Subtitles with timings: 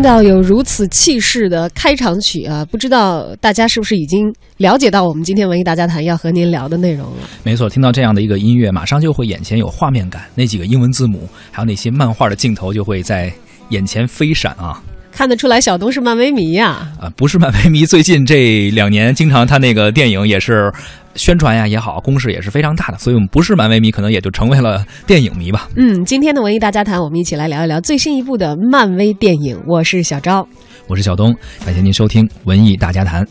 [0.00, 7.28] 听到有如此气势的开场曲啊，不知道大家是不是已经了解到我们今天文艺大家谈要和您聊的内容了？
[7.42, 13.30] 没错，听到这样的一个音乐，马上就会眼前有画面感，那几个英文字母，还有那些漫画的镜头就会在
[13.68, 14.82] 眼前飞闪啊！
[15.12, 16.90] 看得出来，小东是漫威迷呀！
[16.98, 20.72] 啊，不是漫威迷，最近这两年经常他那个电影也是。
[21.20, 25.68] 宣传呀也好，攻势也是非常大的，所以我们不是漫威迷，可能也就成为了电影迷吧。
[25.76, 29.60] 嗯，今天的文艺大家谈，我们一起来聊一聊最新一部的漫威电影。
[29.66, 30.48] 我是小昭，
[30.86, 33.22] 我是小东，感谢您收听文艺大家谈。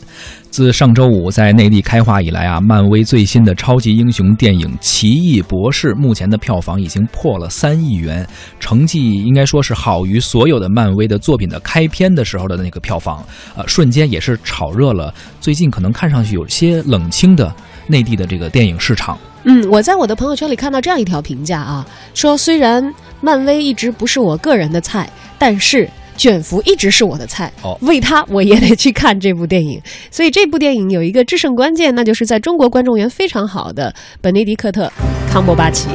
[0.52, 8.28] 自上周五在内地开画以来啊，漫威最新的超级英雄电影《奇异博士》目前的票房已经破了三亿元，
[8.60, 13.26] 成绩应该说是好于所有的漫威的作品的开篇的时候的那个票房，
[13.56, 17.52] 呃，瞬间也是炒热了最近可能看上去有些冷清的。
[17.90, 29.82] 内地的这个电影市场，嗯，我在我的朋友圈里看到这样一条评价啊，说虽然漫威一直不是我个人的菜，但是卷福一直是我的菜，哦，为他我也得去看这部电影。
[30.12, 34.86] 所以这部电影有一个制胜关键，那就是在中国观众缘非常好的本尼迪克特·
[35.34, 35.88] 康伯巴奇。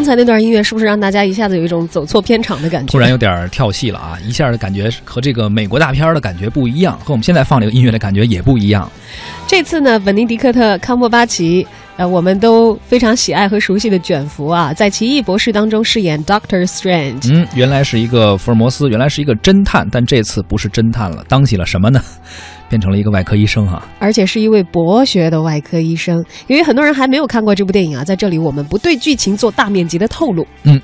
[0.00, 2.90] 刚才那段音乐是不是让大家一下子有一种走错片场的感觉？
[2.90, 4.18] 突然有点跳戏了啊！
[4.26, 8.90] 一下的感觉和这个美国大片的感觉不一样，和我们现在放这个音乐的感觉也不一样。
[9.46, 11.66] 这次呢，本尼迪克特·康伯巴奇，
[11.98, 17.30] 呃，我们都非常喜爱和熟悉的卷福啊，在《奇异博士》当中饰演 Doctor Strange。
[17.30, 22.02] 嗯，原来是一个福尔摩斯，原来是一个侦探，但这次不是侦探了，当起了什么呢？
[22.70, 26.24] 变成了一个外科医生哈，而且是一位博学的外科医生。
[26.46, 30.46] 由于很多人还没有看过这部电影啊，在这里我们不对剧情做大面积的透露。
[30.62, 30.80] 嗯，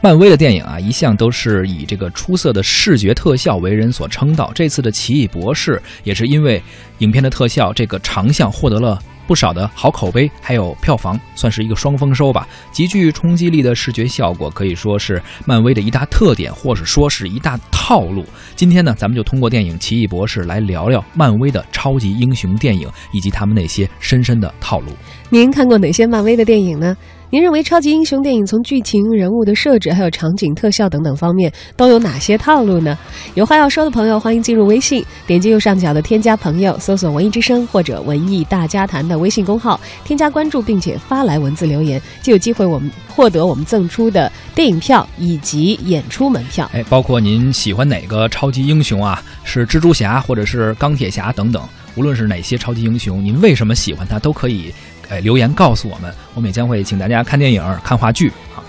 [0.00, 4.50] 漫威的电影啊，一向都是以这个出色的视觉特效为人所称道。
[4.54, 6.60] 这次的奇异博士也是因为
[6.98, 8.98] 影片的特效这个长项获得了。
[9.26, 12.46] 不少的好口碑，还有票房，算是一个双丰收吧。
[12.70, 18.24] 极具冲击力的视觉效果，可以说是漫威的一大特点，或者说是一大套路。
[18.56, 24.88] 今天呢，咱们就通过电影《奇异博士》来聊聊漫威的超级英雄电影以及他们那些深深的套路。
[25.30, 26.96] 您看过哪些漫威的电影呢？
[27.32, 32.98] 您认为超级英雄电影从剧情、人物的设置，还有场景特效等等方面都有哪些套路呢？
[33.32, 46.70] 有话要说的朋友，欢迎进入微信，点击右上角的添加朋友，搜索“文艺之声”或者“文艺大家谈”的微信公号，添加关注，并且发来文字留言，就有机会我们获得我们赠出的电影票以及演出门票。
[46.74, 49.22] 哎，包括您喜欢哪个超级英雄啊？
[49.42, 51.62] 是蜘蛛侠，或者是钢铁侠等等，
[51.94, 54.70] 无论是哪些超级英雄，您为什么喜欢他，都可以。
[55.12, 58.32] 哎，留言告诉我们，我们也将会请大家看电影、看话剧。
[58.54, 58.64] 好。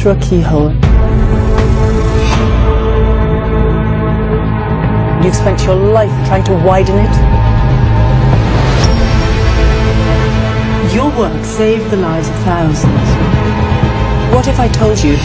[0.00, 0.70] Through a keyhole.
[5.22, 7.14] You've spent your life trying to widen it.
[10.94, 13.10] Your work saved the lives of thousands.
[14.34, 15.16] What if I told you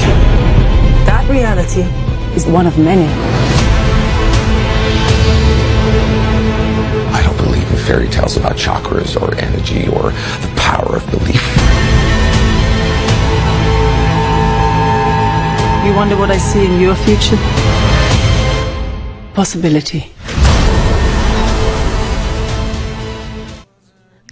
[1.08, 1.84] that reality
[2.36, 3.08] is one of many?
[7.14, 11.65] I don't believe in fairy tales about chakras or energy or the power of belief.
[15.86, 17.38] You wonder what I see in your future?
[19.36, 20.15] Possibility.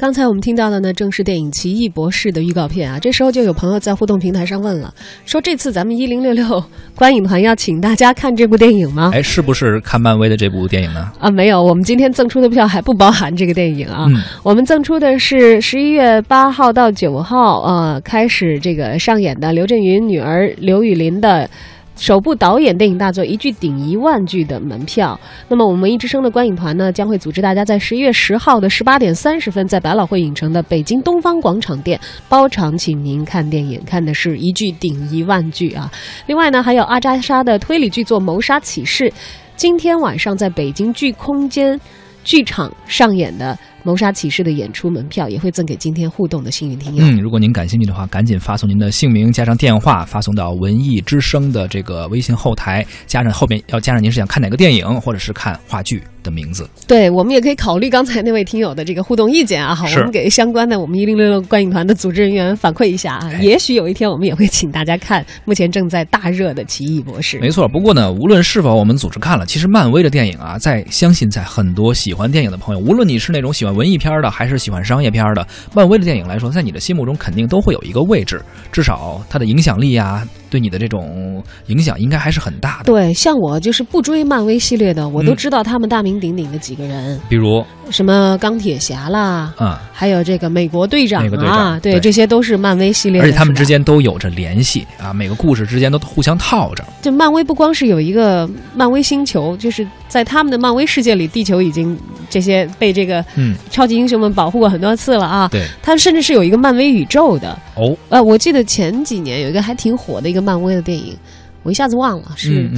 [0.04, 3.00] 刚才我们听到的呢，正是电影《奇异博士》的预告片啊。
[3.00, 4.94] 这时候就有朋友在互动平台上问了，
[5.26, 6.62] 说这次咱们一零六六
[6.94, 9.12] 观影团要请大家看这部电影吗？
[9.14, 11.10] 哎，是不是看漫威的这部电影呢？
[11.20, 14.06] 啊，没有，我们今天赠出的票还不包含这个电影啊。
[14.10, 21.50] 嗯我们赠出的是十一月八号到九号，呃，开始这个上演的刘震云女儿刘雨霖的。
[21.95, 25.19] 首部导演电影大作一句顶一万句的门票。
[25.48, 35.90] 那么我们文艺之声的观影团呢，将会组织大家在十一月十号的十八点三十分，在百老汇影城的北京东方广场店包场请您看电影，看的是一句顶一万句啊。
[36.25, 39.10] 另外呢，还有阿扎莎的推理剧作《谋杀启示》，
[39.56, 41.80] 今天晚上在北京剧空间
[42.24, 43.54] 剧场上演的
[43.84, 47.04] 《谋杀启示》的演出门票也会赠给今天互动的幸运听友。
[47.04, 56.68] 嗯，如果您感兴趣的话，赶紧发送您的姓名加上电话，发送到文艺之声的这个微信后台，加上后面要加上您是想看哪个电影或者是看话剧的名字。
[56.88, 67.38] 对，我们也可以考虑刚才那位听友的这个互动意见啊，好，是我们给相关的我们一零六六观影团的组织人员反馈一下啊，哎也许有一天我们也会请大家看目前正在大热的《奇异博士》。
[67.42, 78.42] 没错，不过呢，无论是否我们组织看了，其实漫威的电影啊，在相信在很多喜欢电影的朋友，无论你是那种喜欢文艺片的，还是喜欢商业片的，漫威的电影来说，在你的心目中肯定都会有一个位置，
[78.72, 82.84] 至少它的影响力啊，对你的这种影响应该还是很大的。
[82.84, 85.36] 对，像我就是不追漫威系列的，我都嗯。
[85.36, 96.86] 知道他们大名鼎鼎的几个人，比如，什么钢铁侠啦，啊、还有这个美国队长啊，长对这些都是漫威系列的，而且他们之间都有着联系啊，每个故事之间都互相套着。
[97.02, 101.98] 就漫威不光是有一个漫威星球，就是在他们的漫威世界里，地球已经
[102.30, 105.50] 这些被这个嗯，超级英雄们保护过很多次了啊。
[105.52, 107.58] 对，他们甚至是有一个漫威宇宙的。
[107.76, 111.18] 哦，呃，我记得前几年有一个还挺火的一个漫威的电影，
[111.63, 112.69] 我一下子忘了是。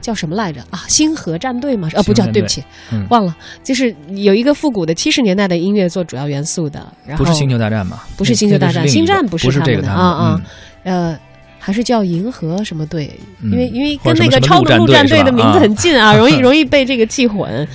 [0.00, 0.84] 叫什么来着啊？
[0.88, 1.88] 星河战队吗？
[1.94, 3.36] 啊，不叫，对不起，嗯忘了。
[3.62, 8.00] 就是有一个复古的七十年代的音乐做主要元素的，然后不是星球大战吗？
[8.16, 10.42] 不是星球大战星战不是他们的啊啊
[10.84, 11.18] 嗯呃，
[11.58, 13.10] 还是叫银河什么队，
[13.42, 17.68] 嗯因为因为跟那个超能陆战队的名字啊很近啊， 容易容易被这个记混。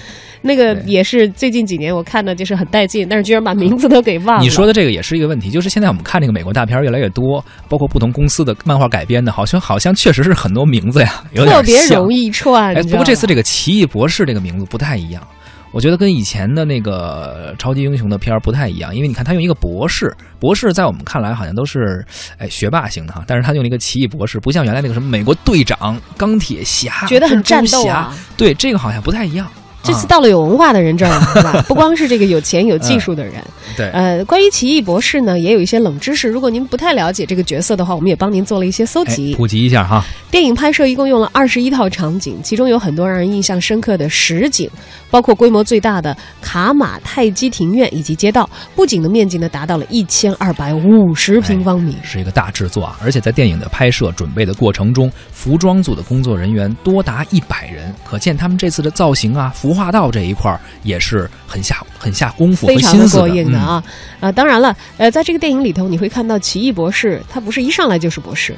[0.45, 4.44] 那个也是最近几年我看的，就是很带劲，但是居然把名字都给忘了。
[4.44, 12.75] 你说的这个也是一个问题，就是现在我们看这个美国大片越来越多，包括不同公司的漫画改编的，好像好像确实是很多名字呀，有点特别容易串。
[12.75, 15.27] 哎，不过这次这个奇异博士这个名字不太一样，
[15.71, 22.06] 我觉得跟以前的那个超级英雄的片儿不太一样，因为你看他用一个博士，博士在我们看来好像都是
[22.38, 28.15] 哎学霸型的哈，但是他用了一个奇异博士，不像原来那个什么美国队长、钢铁侠，觉得很战斗啊。
[28.38, 29.48] 对，这个好像不太一样。
[29.86, 31.64] 啊这次到了有文化的人这儿了，是吧？
[31.68, 33.34] 不光是这个有钱有技术的人，
[33.78, 36.28] 对，呃，关于奇异博士呢，也有一些冷知识。
[36.28, 39.36] 如果您不太了解这个角色的话，我们也帮您做了一些搜哎集。
[39.36, 44.70] 普及一下哈，电影拍摄一共用了二十一套场景，其中有很多让人印象深刻的实景，
[45.12, 51.96] 包括规模最大的卡马泰基庭院以及街道，布景的面积呢达到了一千二百五十平方米。
[52.04, 63.83] 是一个大制作啊，而且在电影的拍摄准备的过程中，服装组的工作人员多达一百人，可见他们这次的造型啊、服化道这一块儿也是很下很下功夫和非常过硬的嗯啊！
[64.22, 68.56] 呃，当然了，呃，在这个电影里头，你会看到奇异博士，他不是一上来就是博士，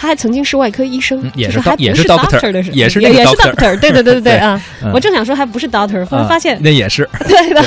[0.00, 4.58] 他还曾经是外科医生，嗯也是还不也是是 doctor，的时候，也是也是 doctor 对对对对对 啊！
[4.82, 7.62] 嗯我正想说还不是 doctor，后来发现啊那也是 对的，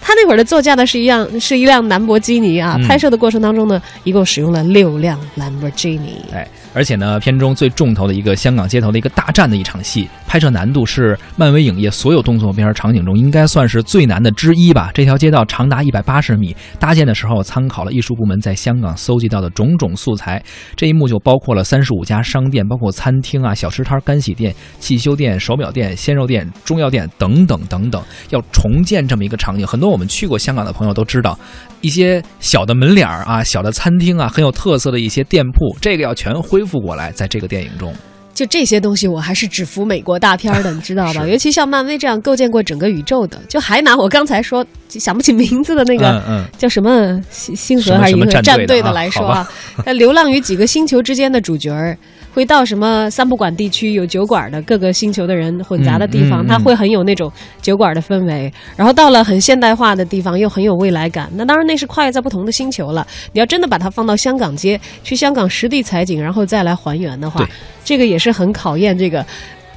[0.00, 2.76] 他那会儿的座驾呢是一辆是一辆兰博基尼啊。
[2.78, 6.22] 嗯拍摄的过程当中呢，一共使用了六辆兰博基尼。
[6.32, 14.90] 哎，而且呢，片中最重头的一个香港街头的一个大战的一场戏，拍摄难度是漫威影业所有动作片场景中应该算是最难的之一吧。
[14.94, 20.40] 这条街道长达一百八十米，搭建的时候参考了艺术部门在香港搜集到的种种素材。
[20.76, 29.66] 这一幕就包括了三十五家商店，包括餐厅啊、小吃摊、干洗店、汽修店、手表店、鲜肉店、中药店等等等等，要重建这么一个场景。
[29.66, 31.36] 很多我们去过香港的朋友都知道，
[31.80, 37.92] 一些小的门脸儿啊、小的餐厅啊，很有特色的一些店铺，这个要全恢复过来，在这个电影中。
[38.36, 41.26] 就这些东西，我还是只服美国大片儿的，你知道吧？
[41.26, 46.10] 尤其像漫威这样构建过整个宇宙的，就还拿我刚才说想不起名字的那个。
[46.10, 49.48] 嗯嗯，叫什么星星河还是银河战队的来说啊？
[49.84, 51.96] 他流浪于几个星球之间的主角儿，
[52.36, 58.52] 会到什么三不管地区有酒馆的各个星球的人混杂的地方，嗯嗯嗯他会很有那种酒馆的氛围。
[58.76, 61.30] 然后到了很现代化的地方，又很有未来感。
[61.34, 63.06] 那当然那是跨越在不同的星球了。
[63.32, 67.48] 你要真的把它放到香港街，去香港实地采景，然后再来还原的话，
[67.82, 69.24] 这个也是很考验这个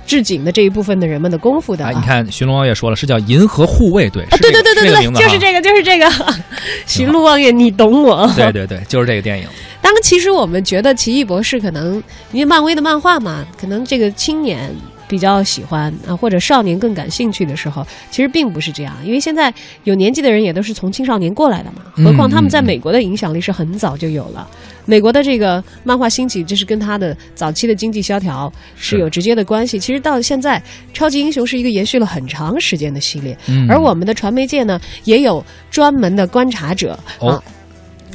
[0.10, 1.92] 置景的这一部分的人们的功夫的、啊。
[1.92, 6.12] 哎，你看寻龙王也说了，是叫银河护卫队，啊，对对对对对，就是这个，就是这个，
[6.88, 8.28] 寻龙望月，你懂我。
[8.36, 9.46] 对对对，就是这个电影。
[9.82, 12.02] 当，其实我们觉得奇异博士可能
[12.32, 14.76] 因为漫威的漫画嘛，可能这个青年
[15.10, 21.82] 比较喜欢啊，或者少年更感兴趣的时候，其实并不是这样，因为现在有年纪的人也都是从青少年过来的嘛。
[21.96, 24.48] 何况他们在美国的影响力是很早就有了。
[24.86, 29.80] 美国的这个漫画兴起，这是跟他的早期的经济萧条是有直接的关系。
[29.80, 30.62] 其实到现在，
[30.94, 33.38] 超级英雄是一个延续了很长时间的系列，
[33.68, 37.42] 而我们的传媒界呢，也有专门的观察者啊。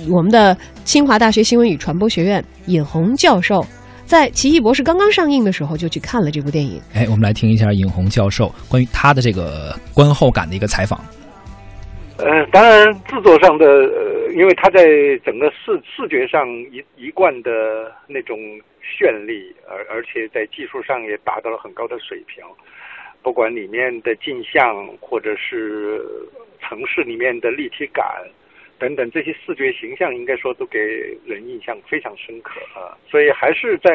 [0.08, 3.64] 我们的清华大学新闻与传播学院尹红教授，
[4.06, 6.80] 在《奇异博士》刚刚上映的时候就去看了这部电影。
[6.94, 11.00] 哎，我们来听一下尹红教授关于他的这个观后感的一个采访。
[12.18, 14.86] 呃，当然制作上的，呃，因为他在
[15.24, 17.50] 整个视视觉上一一贯的
[18.06, 18.38] 那种
[18.80, 22.44] 绚丽，而而且在技术上也达到了很高的水平，
[23.22, 26.00] 不管里面的镜像或者是
[26.60, 28.04] 城市里面的立体感
[28.78, 30.78] 等等这些视觉形象，应该说都给
[31.24, 32.96] 人印象非常深刻啊。
[33.08, 33.90] 所以还是在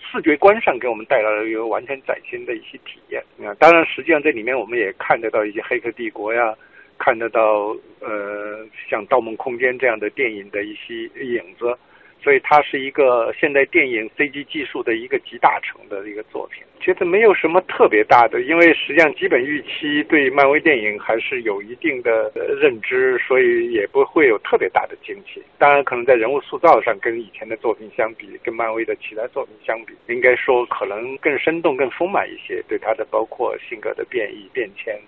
[0.00, 3.54] 视觉观上给我们带来了一个完全崭新的一些体验啊。
[3.58, 6.54] 当然，实际上这里面我们也看得到一些《黑客帝国》呀。
[6.96, 11.76] 看得到，呃，像《盗梦空间》这样的电影的一些影子，
[12.24, 16.64] 所以它是一个现代电影 CG 技术的一个集大成的一个作品。
[16.80, 25.42] 觉得没有什么特别大的，因为实际上基本预期对漫威电影还是有一定的认知，所以也不会有特别大的惊喜。
[25.58, 32.62] 当然，可能在人物塑造上跟以前的作品相比，跟漫威的其他作品相比，应该说可能更生动、更丰满一些。
[32.68, 34.98] 对他的包括性格的变异、变迁。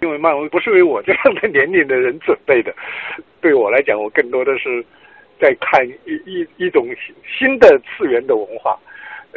[0.00, 2.74] 因为漫威不是为我这样的年龄的人准备的，
[3.40, 4.84] 对我来讲，我更多的是
[5.42, 6.86] 在看一一一种
[7.26, 8.78] 新的次元的文化，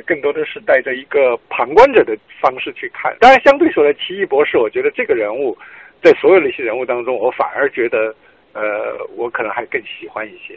[0.05, 3.11] 更多的是带着一个旁观者的方式去看。
[3.19, 5.57] 当然，相对说来，奇异博士，我觉得这个人物
[6.03, 8.13] 在所有的一些人物当中，我反而觉得，
[8.53, 8.61] 呃，
[9.17, 10.55] 我可能还更喜欢一些。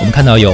[0.00, 0.50] 我们看到有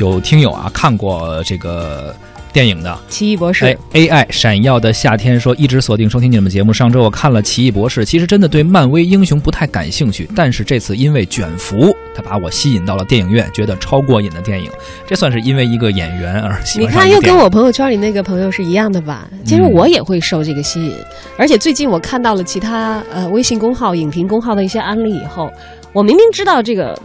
[0.00, 2.12] 有听友啊看过这个。
[2.56, 6.72] 电影的《奇异博士》AI 闪耀的夏天说一直锁定收听你们节目。
[6.72, 14.70] 上周我看了《奇异博士》，其实真的对漫威英雄不太感兴趣，但是这次因为卷福，他把我吸引到了电影院，觉得超过瘾的电影。
[15.06, 16.88] 这算是因为一个演员而喜欢。
[16.88, 19.28] 你看，又跟我朋友圈里那个朋友是一样的吧？
[19.44, 20.94] 其实我也会受这个吸引，
[21.36, 25.50] 而且最近我看到了其他呃微信公号、影评公号的一些案例以后，
[25.92, 26.98] 我明明知道这个。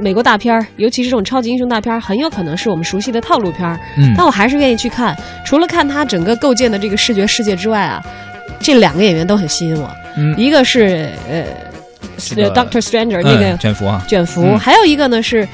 [0.00, 3.78] 美国大片儿，尤其是这种超级英雄大片儿，很有可能是我们熟悉的套路片儿。
[3.96, 5.16] 嗯，但我还是愿意去看。
[5.44, 8.02] 除了看它整个构建的这个视觉世界之外啊，
[8.60, 9.90] 这两个演员都很吸引我。
[10.16, 11.44] 嗯，一个是呃
[12.52, 14.56] ，Doctor Stranger 那个卷福啊，卷福。
[14.56, 15.46] 还有一个呢是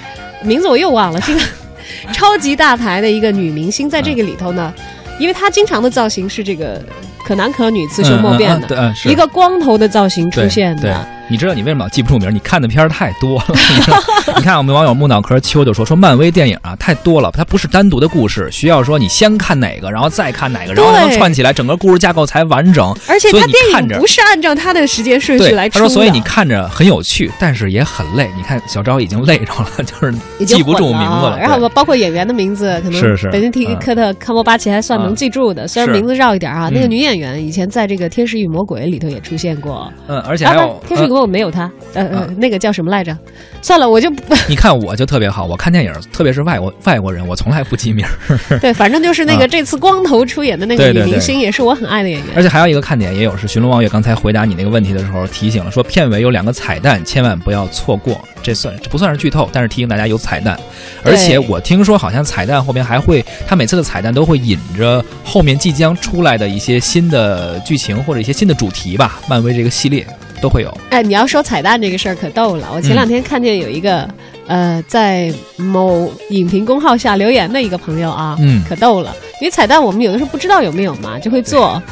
[0.43, 1.41] 名字我又忘了，这个
[2.13, 4.73] 超级大牌的一个女明星，在这个里头呢，
[5.19, 6.83] 因为她经常的造型是这个
[7.31, 11.07] 可男可女、雌雄莫辨的，一个光头的造型出现的。
[11.29, 12.35] 你知道你为什么记不住名？
[12.35, 13.55] 你看的片儿太多了。
[14.37, 22.93] 你看我们网友木脑壳秋就说说漫威电影啊太多了，它不是单独的故事，需要说你先看哪个，然后再看哪个，然后能串起来，整个故事架构才完整。
[23.07, 23.55] 而且它电
[23.89, 28.29] 影不是按照它的时间顺序来出他说，所以你看着很有趣，但是也很累。
[28.37, 30.13] 你看小昭已经累着了， 就是
[30.45, 31.39] 记不住名字了。
[31.39, 36.69] 然后包括演员的名字，可能是是本尼迪克特康伯巴奇还算能记住的，虽然名字绕一点啊。
[36.73, 39.93] 那个女演员以前在这个《天使与魔鬼》里头也出现过。
[40.07, 41.71] 嗯，而且还有《天使与魔鬼》没有他。
[41.95, 43.17] 呃呃，那个叫什么来着？
[43.63, 44.35] 算了，我就不。
[44.49, 48.07] 你看我就特别好，我看电影，特别是外国外国人，我从来不记名。
[48.61, 52.29] 对，反正就是那个这次光头出演的那个女明星，也是我很爱的演员。
[52.37, 58.21] 而且还有一个看点，也有是寻龙望月刚才回答你那个问题的时候提醒了，说片尾有两个彩蛋，千万不要错过。
[58.43, 60.59] 这算这不算是剧透，但是提醒大家有彩蛋。
[61.05, 69.21] 而且我听说好像彩蛋后面还会，他每次的彩蛋都会引着后面即将出来的一些新的剧情或者一些新的主题吧。
[69.29, 70.07] 漫威这个系列。
[70.41, 70.75] 都会有。
[70.89, 72.67] 哎，你要说彩蛋这个事儿可逗了。
[72.75, 74.09] 我前两天看见有一个，
[74.47, 79.15] 呃，在某影评公号下留言的一个朋友啊，嗯，可逗了。
[79.39, 81.83] 因为彩蛋我们有的时候不知道有没有嘛，就会做，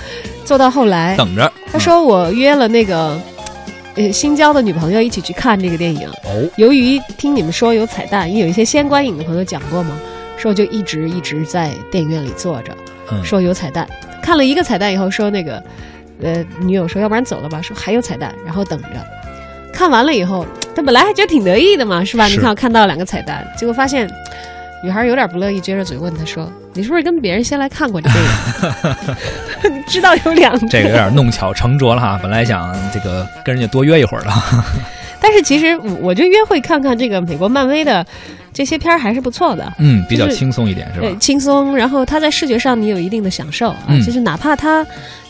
[0.46, 1.52] 做到后来等着。
[1.70, 3.20] 他说我约了那个，
[3.96, 6.08] 呃，新交的女朋友一起去看这个电影。
[6.24, 6.48] 哦。
[6.56, 9.94] 由于听你们说有彩蛋，因为有一些先观影的朋友讲过嘛，
[10.38, 12.74] 说就一直一直在电影院里坐着，
[13.24, 13.86] 说有彩蛋。
[14.22, 15.62] 看了一个彩蛋以后，说那个。
[16.20, 18.88] 呃，女友说：“要不然走了吧。”说还有彩蛋，然后等着。
[19.72, 22.26] 看完了以后，他本来还觉得挺得意的嘛，是吧？
[22.26, 24.10] 你看我看到两个彩蛋，结果发现
[24.82, 28.96] 女孩有点不乐意，撅着嘴问他说：“你是不是跟别人先来看过这个？
[29.70, 32.18] 你知道有两个这个有点弄巧成拙了哈。
[32.20, 34.30] 本来想这个跟人家多约一会儿的，
[35.22, 38.04] 但是其实我觉得约会看看这个美国漫威的
[38.52, 39.72] 这些片儿还是不错的。
[39.78, 41.06] 嗯，比较轻松一点是吧？
[41.06, 41.76] 对，轻松。
[41.76, 44.86] 然后它在视觉上你有一定的享受啊，就是哪怕它。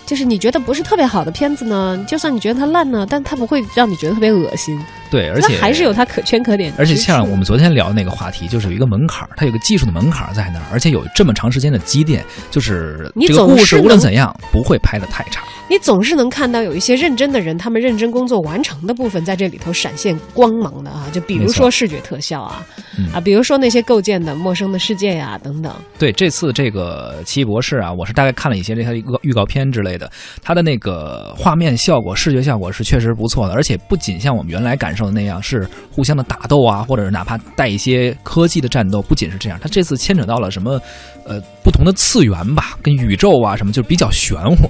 [0.06, 4.74] 就是你觉得不是特别好的片子呢，就算你觉得它烂呢，但它不会让你觉得特别恶心。
[5.10, 6.72] 对，而且还是有它可圈可点。
[6.78, 15.42] 而且像我们昨天聊的那个话题，就是有一个门槛儿，它有个技术的门槛在那儿，而且有这么长时间的积淀，就是这个故事无论怎样不会拍的太差。
[15.70, 22.66] 你总是能看到有一些认真的人，他们认真工作完成的部分在这里头闪现光芒的啊，就比如说视觉特效啊，
[23.12, 25.70] 啊，比如说那些构建的陌生的世界呀等等。
[25.98, 30.10] 对，这次这个奇异博士啊，我是大概看了一些这它一个预告片之类的，
[30.42, 40.80] 它的那个画面效果、视觉效果是确实不错的，而且不仅像我们原来感受的那样是互相的打斗啊，或者是哪怕带一些科技的战斗，不仅是这样，他这次牵扯到了什么，
[41.24, 44.68] 呃，不同的次元吧，跟宇宙啊什么，就比较玄乎。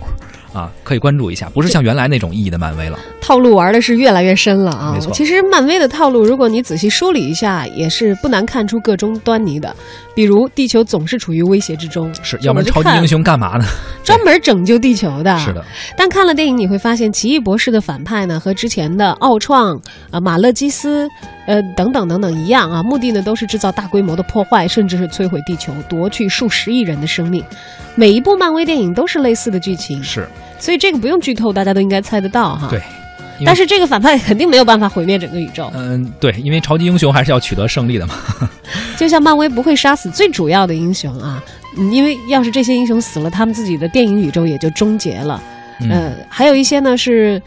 [0.52, 2.98] 啊，可以关注一下，不是像原来那种意义的漫威了。
[3.20, 4.92] 套路玩的是越来越深了啊！
[4.94, 9.74] 没错，其实漫威的套路，如果你仔细梳理一下，也是不难看出各种端倪的。
[10.14, 13.64] 比如，地球总是处于威胁之中，是要不然超级英雄干嘛呢？
[14.02, 15.36] 专门拯救地球的。
[15.38, 15.62] 是的。
[15.96, 19.78] 但看了电影，你会发现，奇异博士的反派呢，和之前的奥创、
[20.10, 21.06] 啊马勒基斯、
[21.46, 27.44] 呃等等等等一样啊，目的呢都是制造大规模的破坏，甚至是摧毁地球，夺去数十亿人的生命。
[27.94, 30.02] 每一部漫威电影都是类似的剧情。
[30.02, 30.26] 是。
[30.58, 32.68] 所以这个不用剧透，大家都应该猜得到哈。
[32.68, 32.80] 对，
[33.44, 35.70] 但是这个反派肯定没有办法毁灭整个宇宙。
[35.74, 38.14] 嗯，对，因为超级英雄还是要取得胜利的嘛。
[38.96, 41.42] 就像漫威不会杀死最主要的英雄啊，
[41.92, 45.40] 因为要是这些英雄死了，他们自己的电影宇宙也就终结了。
[45.88, 47.40] 呃，还有一些呢是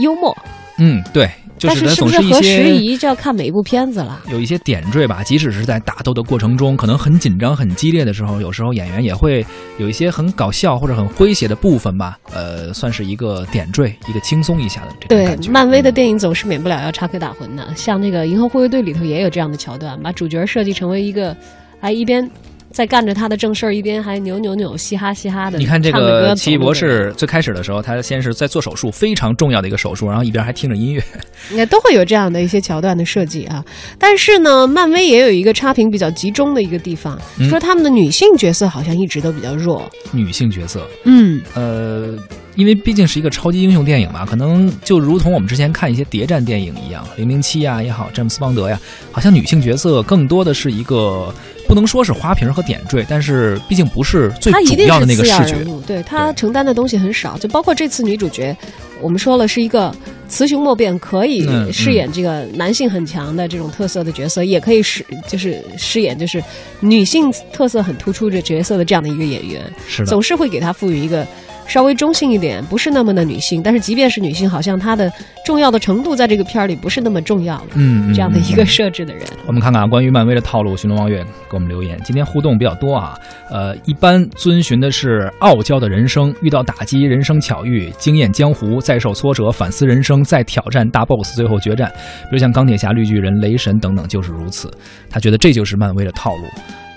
[0.00, 0.36] 幽默。
[0.78, 1.30] 嗯，对。
[1.68, 4.20] 但是是不是合时宜，就要看每一部片子了。
[4.30, 9.44] 有一些点缀吧，即使是在打斗的过程中，可能很紧张、很激烈的时候，有时候演员也会
[9.78, 12.18] 有一些很搞笑或者很诙谐的部分吧。
[12.32, 15.42] 呃，算是一个点缀，一个轻松一下的这种感觉。
[15.48, 21.36] 对，漫威的电影总是免不了要插科打诨的，像那个《银河护卫队》里头也有这样的桥段，把主角设计成为一个，
[21.80, 22.30] 哎一边。
[22.72, 25.58] 在干着他的正事儿，一边还扭扭扭、嘻哈嘻哈的。
[25.58, 31.02] 你看这个奇异博士最开始的时候，他先是在做手术，非常重要的一个手术，然后一边还听着音乐。
[31.50, 33.64] 应该都会有这样的一些桥段的设计啊。
[33.98, 39.90] 但是呢，漫威也有一个差评比较集中的一个地方，说他们的女性角色好像一直都比较弱。
[40.10, 42.16] 女性角色，嗯，呃，
[42.54, 51.32] 因为毕竟是一个超级英雄电影嘛，可能就如同我们之前看一些谍战电影一样，零零七啊也好，詹姆斯邦德呀，好像女性角色更多的是一个。
[51.72, 55.56] 不能说是花瓶和点缀，但是毕竟不是最主要的那个视觉。
[55.86, 58.54] 对他承担的东西很少，就包括这次女主角，
[59.00, 59.90] 我们说了是一个
[60.28, 66.44] 雌雄莫辨，可以饰演这个男性很强的这种特色的角色，也可以饰就是饰演就是
[66.80, 69.64] 女性特色很突出的角色的这样的一个演员。
[69.88, 71.26] 是的，总是会给他赋予一个。
[71.66, 75.10] 稍微中性一点，不是那么的女性，但是即便是女性，好像她的
[75.44, 77.68] 重要的程度在这个片儿里不是那么重要了。
[77.74, 83.14] 嗯，这样的一个设置的人，我们看看啊，关于漫威的套路，寻龙望月给我们留言，今天互动比较多啊。
[83.50, 91.90] 呃，一般遵循的是傲娇的人生，遇到打击，人生巧遇，惊艳江湖，再受挫折，反思人生，再挑战大 boss，最后决战。
[92.24, 94.70] 比如像钢铁侠、绿巨人、雷神等等，就是如此。
[95.08, 96.44] 他觉得这就是漫威的套路。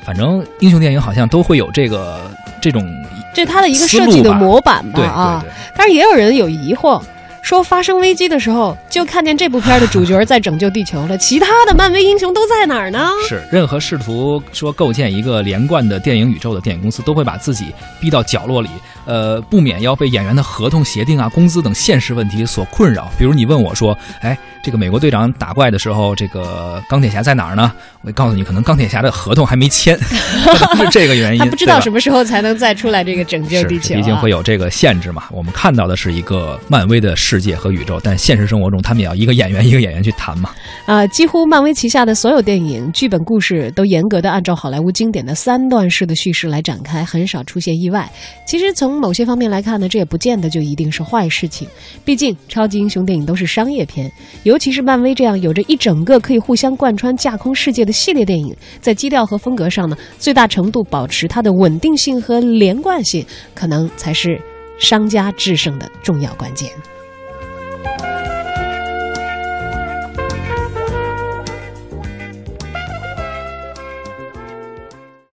[0.03, 2.19] 反正英雄电影好像都会有这个
[2.61, 2.85] 这种。
[3.35, 5.45] 这他的一个设计的模板吧啊，
[5.75, 7.01] 但是也有人有疑惑，
[7.41, 13.11] 说发生危机的时候就看见这部片的主角在拯救地球了，其他的漫威英雄都在哪儿呢？
[13.27, 17.67] 是任何试图说构建一个连贯的电影宇宙的电影公司，都会把自己
[17.99, 18.69] 逼到角落里，
[19.05, 23.11] 呃，不免要被演员的合同协定啊、工资等现实问题所困扰。
[23.17, 24.37] 比如你问我说，哎。
[24.65, 27.71] 这个美国队长打怪的时候，这个钢铁侠在哪儿呢？
[28.01, 29.95] 我告诉你，可能钢铁侠的合同还没签，
[30.89, 31.37] 这个原因。
[31.37, 33.93] 他不知道什么时候才能再出来这个拯救地球。
[33.93, 35.25] 毕竟会有这个限制嘛。
[35.29, 40.49] 我们看到的是一个漫威的世界和宇宙，但现实生活中他们也要一个演员一个演员去谈嘛。
[40.87, 48.11] 啊，几乎漫威旗下的所有电影剧本故事都严格的按照好莱坞经典的三段式的叙事来展开，很少出现意外。
[48.47, 51.67] 其实从从某些方面来看呢，这也不见得就一定是坏事情。
[52.05, 54.09] 毕竟超级英雄电影都是商业片，
[54.43, 64.39] 尤其是漫威这样有着一整个可以互相贯穿架空世界的系列电影，在基调和风格上呢，最大程度保持它的稳定性和连贯性，可能才是
[64.79, 66.69] 商家制胜的重要关键。